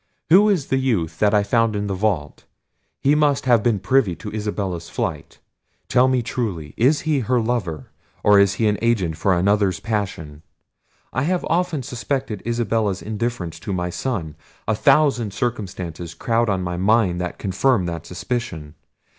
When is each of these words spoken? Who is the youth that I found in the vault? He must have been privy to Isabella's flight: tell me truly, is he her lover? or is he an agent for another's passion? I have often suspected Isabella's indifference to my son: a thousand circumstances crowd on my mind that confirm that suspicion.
Who 0.31 0.49
is 0.49 0.69
the 0.69 0.79
youth 0.79 1.19
that 1.19 1.31
I 1.31 1.43
found 1.43 1.75
in 1.75 1.85
the 1.85 1.93
vault? 1.93 2.45
He 3.01 3.13
must 3.13 3.45
have 3.45 3.61
been 3.61 3.77
privy 3.77 4.15
to 4.15 4.31
Isabella's 4.33 4.89
flight: 4.89 5.37
tell 5.89 6.07
me 6.07 6.23
truly, 6.23 6.73
is 6.75 7.01
he 7.01 7.19
her 7.19 7.39
lover? 7.39 7.91
or 8.23 8.39
is 8.39 8.55
he 8.55 8.67
an 8.67 8.79
agent 8.81 9.15
for 9.15 9.31
another's 9.35 9.79
passion? 9.79 10.41
I 11.13 11.21
have 11.21 11.45
often 11.47 11.83
suspected 11.83 12.41
Isabella's 12.47 13.03
indifference 13.03 13.59
to 13.59 13.73
my 13.73 13.91
son: 13.91 14.33
a 14.67 14.73
thousand 14.73 15.35
circumstances 15.35 16.15
crowd 16.15 16.49
on 16.49 16.63
my 16.63 16.77
mind 16.77 17.21
that 17.21 17.37
confirm 17.37 17.85
that 17.85 18.07
suspicion. 18.07 18.73